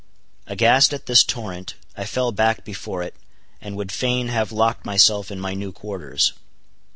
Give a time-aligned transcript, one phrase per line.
[0.47, 3.13] Aghast at this torrent, I fell back before it,
[3.61, 6.33] and would fain have locked myself in my new quarters.